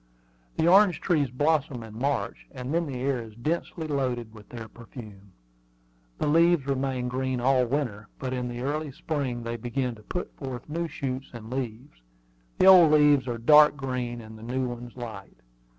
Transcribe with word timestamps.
The 0.57 0.67
orange 0.67 0.99
trees 0.99 1.29
blossom 1.29 1.83
in 1.83 1.95
March; 1.95 2.47
and 2.49 2.73
then 2.73 2.87
the 2.87 2.95
air 3.01 3.21
is 3.21 3.35
densely 3.35 3.85
loaded 3.85 4.33
with 4.33 4.49
their 4.49 4.67
perfume. 4.67 5.33
The 6.17 6.25
leaves 6.25 6.65
remain 6.65 7.07
green 7.07 7.39
all 7.39 7.67
winter; 7.67 8.07
but 8.17 8.33
in 8.33 8.47
the 8.47 8.61
early 8.63 8.91
spring 8.91 9.43
they 9.43 9.57
begin 9.57 9.93
to 9.93 10.01
put 10.01 10.35
forth 10.37 10.67
new 10.67 10.87
shoots 10.87 11.29
and 11.33 11.51
leaves. 11.53 12.01
The 12.57 12.65
old 12.65 12.91
leaves 12.91 13.27
are 13.27 13.37
dark 13.37 13.77
green, 13.77 14.21
and 14.21 14.39
the 14.39 14.41
new 14.41 14.67
ones 14.67 14.97
light. 14.97 15.37